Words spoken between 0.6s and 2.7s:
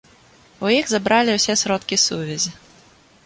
У іх забралі ўсе сродкі сувязі.